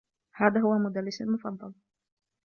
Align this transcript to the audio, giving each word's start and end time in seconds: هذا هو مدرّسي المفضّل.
هذا 0.35 0.61
هو 0.61 0.77
مدرّسي 0.77 1.23
المفضّل. 1.23 1.73